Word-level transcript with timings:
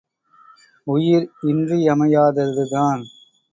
உயிர் 0.87 1.27
இன்றியமை 1.43 2.09
யாததுதான்! 2.11 3.01